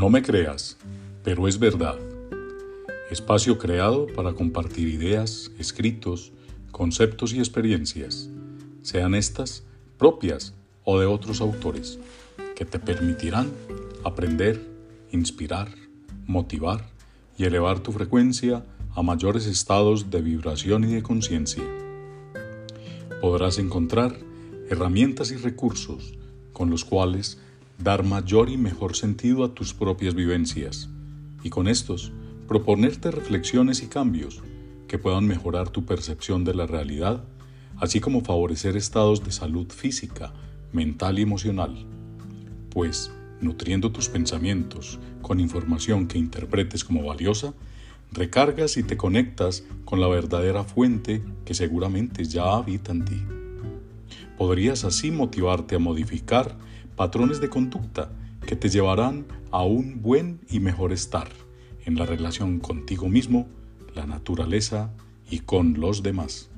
No 0.00 0.08
me 0.08 0.22
creas, 0.22 0.78
pero 1.22 1.46
es 1.46 1.58
verdad. 1.58 1.98
Espacio 3.10 3.58
creado 3.58 4.06
para 4.06 4.32
compartir 4.32 4.88
ideas, 4.88 5.50
escritos, 5.58 6.32
conceptos 6.70 7.34
y 7.34 7.38
experiencias, 7.38 8.30
sean 8.80 9.14
estas 9.14 9.62
propias 9.98 10.54
o 10.84 10.98
de 10.98 11.04
otros 11.04 11.42
autores, 11.42 11.98
que 12.56 12.64
te 12.64 12.78
permitirán 12.78 13.50
aprender, 14.02 14.66
inspirar, 15.12 15.68
motivar 16.26 16.88
y 17.36 17.44
elevar 17.44 17.80
tu 17.80 17.92
frecuencia 17.92 18.64
a 18.94 19.02
mayores 19.02 19.44
estados 19.44 20.08
de 20.08 20.22
vibración 20.22 20.84
y 20.84 20.94
de 20.94 21.02
conciencia. 21.02 21.64
Podrás 23.20 23.58
encontrar 23.58 24.16
herramientas 24.70 25.30
y 25.30 25.36
recursos 25.36 26.14
con 26.54 26.70
los 26.70 26.86
cuales 26.86 27.38
dar 27.82 28.04
mayor 28.04 28.50
y 28.50 28.56
mejor 28.56 28.94
sentido 28.94 29.44
a 29.44 29.54
tus 29.54 29.72
propias 29.74 30.14
vivencias 30.14 30.88
y 31.42 31.50
con 31.50 31.68
estos 31.68 32.12
proponerte 32.46 33.10
reflexiones 33.10 33.82
y 33.82 33.86
cambios 33.86 34.42
que 34.86 34.98
puedan 34.98 35.26
mejorar 35.26 35.70
tu 35.70 35.86
percepción 35.86 36.44
de 36.44 36.54
la 36.54 36.66
realidad, 36.66 37.24
así 37.78 38.00
como 38.00 38.22
favorecer 38.22 38.76
estados 38.76 39.24
de 39.24 39.32
salud 39.32 39.68
física, 39.70 40.32
mental 40.72 41.18
y 41.18 41.22
emocional. 41.22 41.86
Pues, 42.70 43.12
nutriendo 43.40 43.92
tus 43.92 44.08
pensamientos 44.08 44.98
con 45.22 45.40
información 45.40 46.08
que 46.08 46.18
interpretes 46.18 46.84
como 46.84 47.04
valiosa, 47.04 47.54
recargas 48.12 48.76
y 48.76 48.82
te 48.82 48.96
conectas 48.96 49.64
con 49.84 50.00
la 50.00 50.08
verdadera 50.08 50.64
fuente 50.64 51.22
que 51.44 51.54
seguramente 51.54 52.24
ya 52.24 52.56
habita 52.56 52.92
en 52.92 53.04
ti. 53.04 53.39
Podrías 54.40 54.84
así 54.84 55.10
motivarte 55.10 55.74
a 55.74 55.78
modificar 55.78 56.56
patrones 56.96 57.42
de 57.42 57.50
conducta 57.50 58.10
que 58.46 58.56
te 58.56 58.70
llevarán 58.70 59.26
a 59.50 59.64
un 59.64 60.00
buen 60.00 60.40
y 60.48 60.60
mejor 60.60 60.94
estar 60.94 61.28
en 61.84 61.96
la 61.96 62.06
relación 62.06 62.58
contigo 62.58 63.10
mismo, 63.10 63.48
la 63.94 64.06
naturaleza 64.06 64.94
y 65.30 65.40
con 65.40 65.78
los 65.78 66.02
demás. 66.02 66.48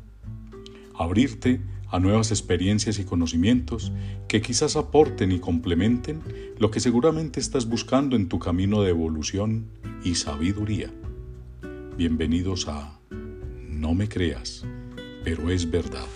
Abrirte 0.95 1.61
a 1.89 1.99
nuevas 1.99 2.31
experiencias 2.31 3.01
y 3.01 3.05
conocimientos 3.05 3.91
que 4.29 4.43
quizás 4.43 4.77
aporten 4.77 5.33
y 5.33 5.41
complementen 5.41 6.23
lo 6.61 6.71
que 6.71 6.79
seguramente 6.79 7.41
estás 7.41 7.69
buscando 7.69 8.15
en 8.15 8.29
tu 8.29 8.39
camino 8.39 8.83
de 8.83 8.91
evolución 8.91 9.67
y 10.05 10.15
sabiduría. 10.15 10.89
Bienvenidos 11.97 12.69
a 12.69 13.01
No 13.11 13.93
me 13.93 14.09
creas, 14.09 14.65
pero 15.25 15.51
es 15.51 15.69
verdad. 15.69 16.07